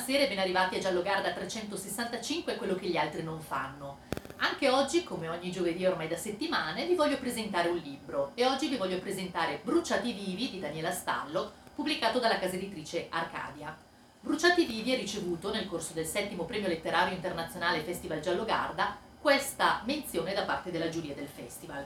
[0.00, 3.98] buonasera e ben arrivati a Giallogarda 365, quello che gli altri non fanno.
[4.36, 8.68] Anche oggi, come ogni giovedì ormai da settimane, vi voglio presentare un libro e oggi
[8.68, 13.76] vi voglio presentare Bruciati vivi di Daniela Stallo, pubblicato dalla casa editrice Arcadia.
[14.20, 20.32] Bruciati vivi ha ricevuto nel corso del settimo premio letterario internazionale Festival Giallogarda questa menzione
[20.32, 21.84] da parte della giuria del festival.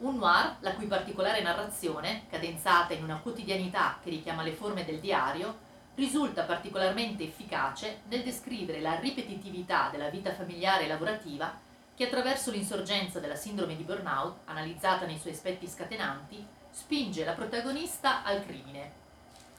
[0.00, 5.00] Un noir la cui particolare narrazione, cadenzata in una quotidianità che richiama le forme del
[5.00, 5.66] diario,
[5.98, 11.52] risulta particolarmente efficace nel descrivere la ripetitività della vita familiare e lavorativa
[11.96, 18.22] che attraverso l'insorgenza della sindrome di burnout, analizzata nei suoi aspetti scatenanti, spinge la protagonista
[18.22, 18.92] al crimine.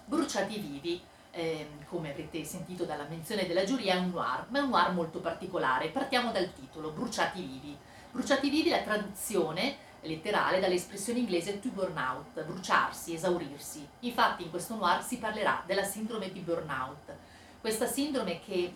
[0.05, 4.61] Bruciati vivi, eh, come avrete sentito dalla menzione della giuria, è un noir, ma è
[4.61, 5.89] un noir molto particolare.
[5.89, 7.77] Partiamo dal titolo, Bruciati vivi.
[8.11, 13.87] Bruciati vivi, la traduzione letterale dall'espressione inglese to burn out, bruciarsi, esaurirsi.
[14.01, 17.15] Infatti in questo noir si parlerà della sindrome di burnout,
[17.59, 18.73] questa sindrome che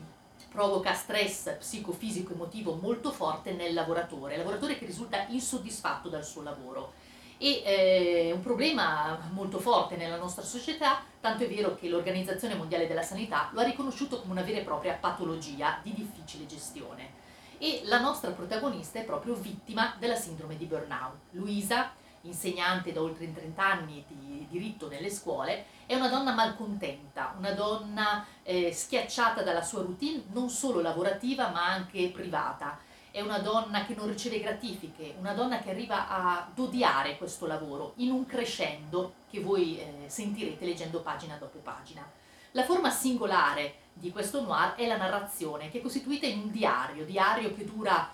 [0.51, 6.93] provoca stress psicofisico emotivo molto forte nel lavoratore, lavoratore che risulta insoddisfatto dal suo lavoro.
[7.39, 12.87] E eh, un problema molto forte nella nostra società, tanto è vero che l'Organizzazione Mondiale
[12.87, 17.21] della Sanità lo ha riconosciuto come una vera e propria patologia di difficile gestione
[17.57, 21.15] e la nostra protagonista è proprio vittima della sindrome di burnout.
[21.31, 27.51] Luisa, insegnante da oltre 30 anni di diritto nelle scuole, è una donna malcontenta, una
[27.51, 32.79] donna eh, schiacciata dalla sua routine non solo lavorativa ma anche privata.
[33.11, 37.93] È una donna che non riceve gratifiche, una donna che arriva ad odiare questo lavoro
[37.97, 42.09] in un crescendo che voi eh, sentirete leggendo pagina dopo pagina.
[42.51, 47.05] La forma singolare di questo noir è la narrazione, che è costituita in un diario,
[47.05, 48.11] diario che dura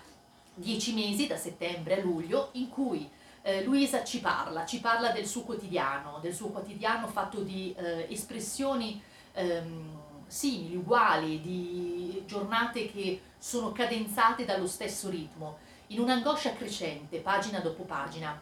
[0.54, 3.08] dieci mesi, da settembre a luglio, in cui
[3.42, 8.06] eh, Luisa ci parla, ci parla del suo quotidiano, del suo quotidiano fatto di eh,
[8.10, 15.58] espressioni ehm, simili, uguali, di giornate che sono cadenzate dallo stesso ritmo,
[15.88, 18.40] in un'angoscia crescente, pagina dopo pagina,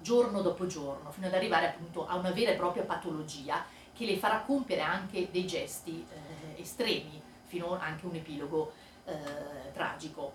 [0.00, 4.18] giorno dopo giorno, fino ad arrivare appunto a una vera e propria patologia che le
[4.18, 8.72] farà compiere anche dei gesti eh, estremi, fino anche un epilogo
[9.04, 10.32] eh, tragico.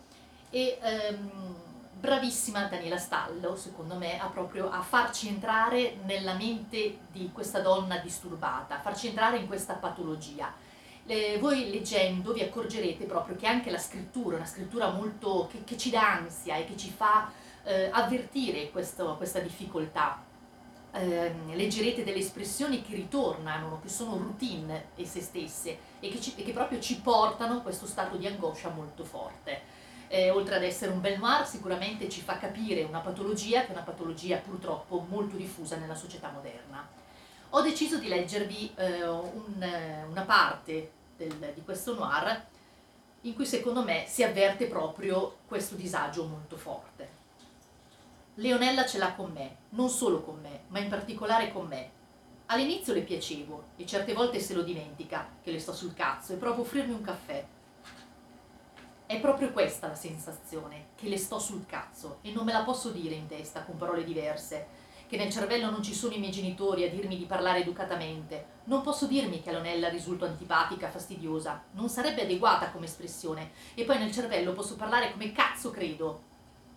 [0.49, 1.55] E, ehm,
[1.99, 7.97] bravissima Daniela Stallo, secondo me, a proprio a farci entrare nella mente di questa donna
[7.97, 10.53] disturbata, a farci entrare in questa patologia.
[11.05, 15.75] Eh, voi leggendo vi accorgerete proprio che anche la scrittura, una scrittura molto che, che
[15.75, 17.31] ci dà ansia e che ci fa
[17.63, 20.23] eh, avvertire questo, questa difficoltà
[20.91, 26.33] eh, leggerete delle espressioni che ritornano, che sono routine e se stesse e che, ci,
[26.35, 29.77] e che proprio ci portano a questo stato di angoscia molto forte.
[30.07, 33.71] Eh, oltre ad essere un bel noir, sicuramente ci fa capire una patologia che è
[33.71, 36.87] una patologia purtroppo molto diffusa nella società moderna.
[37.51, 42.45] Ho deciso di leggervi eh, un, una parte del, di questo noir
[43.21, 47.18] in cui secondo me si avverte proprio questo disagio molto forte.
[48.39, 51.91] Leonella ce l'ha con me, non solo con me, ma in particolare con me.
[52.45, 56.37] All'inizio le piacevo e certe volte se lo dimentica che le sto sul cazzo e
[56.37, 57.45] provo a offrirmi un caffè.
[59.05, 62.91] È proprio questa la sensazione, che le sto sul cazzo e non me la posso
[62.91, 64.67] dire in testa con parole diverse,
[65.09, 68.45] che nel cervello non ci sono i miei genitori a dirmi di parlare educatamente.
[68.65, 73.83] Non posso dirmi che a Leonella risulto antipatica, fastidiosa, non sarebbe adeguata come espressione, e
[73.83, 76.28] poi nel cervello posso parlare come cazzo credo,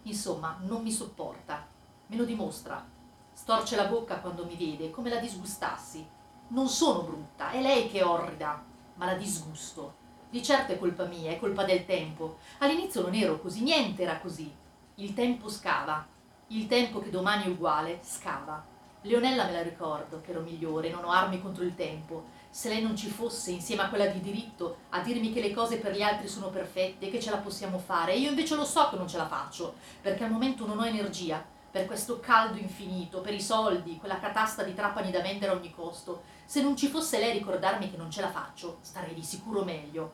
[0.02, 1.66] Insomma, non mi sopporta.
[2.06, 2.84] Me lo dimostra.
[3.32, 6.06] Storce la bocca quando mi vede, come la disgustassi.
[6.48, 8.62] Non sono brutta, è lei che è orrida,
[8.94, 10.00] ma la disgusto.
[10.28, 12.38] Di certo è colpa mia, è colpa del tempo.
[12.58, 14.52] All'inizio non ero così, niente era così.
[14.96, 16.06] Il tempo scava.
[16.48, 18.62] Il tempo che domani è uguale, scava.
[19.02, 22.82] Leonella me la ricordo, che ero migliore, non ho armi contro il tempo se lei
[22.82, 26.02] non ci fosse insieme a quella di diritto a dirmi che le cose per gli
[26.02, 29.08] altri sono perfette che ce la possiamo fare, e io invece lo so che non
[29.08, 33.40] ce la faccio, perché al momento non ho energia per questo caldo infinito, per i
[33.40, 36.24] soldi, quella catasta di trapani da vendere a ogni costo.
[36.44, 39.64] Se non ci fosse lei a ricordarmi che non ce la faccio, starei di sicuro
[39.64, 40.12] meglio.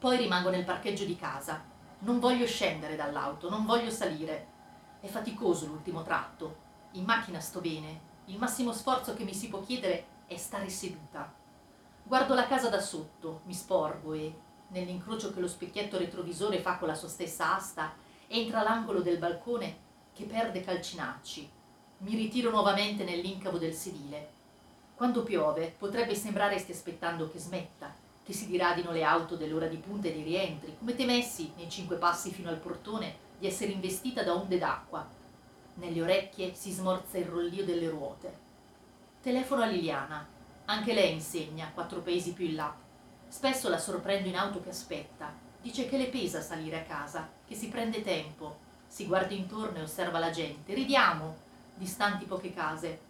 [0.00, 1.62] Poi rimango nel parcheggio di casa.
[2.00, 4.48] Non voglio scendere dall'auto, non voglio salire.
[4.98, 6.56] È faticoso l'ultimo tratto.
[6.94, 8.00] In macchina sto bene.
[8.24, 11.40] Il massimo sforzo che mi si può chiedere è stare seduta.
[12.04, 14.34] Guardo la casa da sotto, mi sporgo e,
[14.68, 17.94] nell'incrocio che lo specchietto retrovisore fa con la sua stessa asta,
[18.26, 19.76] entra l'angolo del balcone
[20.12, 21.50] che perde calcinacci.
[21.98, 24.28] Mi ritiro nuovamente nell'incavo del sedile.
[24.94, 29.76] Quando piove potrebbe sembrare stia aspettando che smetta, che si diradino le auto dell'ora di
[29.76, 34.22] punta e dei rientri, come temessi, nei cinque passi fino al portone, di essere investita
[34.22, 35.08] da onde d'acqua.
[35.74, 38.38] Nelle orecchie si smorza il rollio delle ruote.
[39.22, 40.26] Telefono a Liliana,
[40.72, 42.74] anche lei insegna, quattro paesi più in là.
[43.28, 45.32] Spesso la sorprendo in auto che aspetta.
[45.60, 48.58] Dice che le pesa salire a casa, che si prende tempo.
[48.86, 50.74] Si guarda intorno e osserva la gente.
[50.74, 51.36] Ridiamo,
[51.74, 53.00] distanti poche case.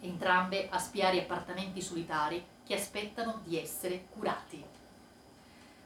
[0.00, 4.62] Entrambe a spiare appartamenti solitari che aspettano di essere curati.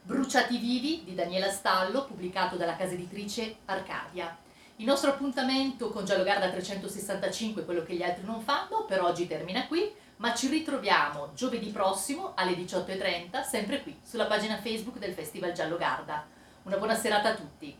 [0.03, 4.35] Bruciati vivi di Daniela Stallo, pubblicato dalla casa editrice Arcadia.
[4.77, 9.67] Il nostro appuntamento con Giallogarda 365, quello che gli altri non fanno, per oggi termina
[9.67, 15.51] qui, ma ci ritroviamo giovedì prossimo alle 18.30, sempre qui, sulla pagina Facebook del Festival
[15.51, 16.27] Giallogarda.
[16.63, 17.75] Una buona serata a tutti!